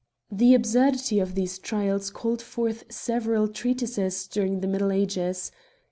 [0.31, 5.51] The absurdity of these trials called forth several treatises during the middle ages.